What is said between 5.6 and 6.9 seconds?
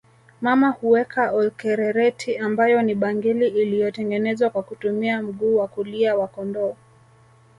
kulia wa kondoo